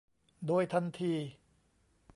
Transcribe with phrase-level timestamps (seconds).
[0.45, 1.13] โดยทันที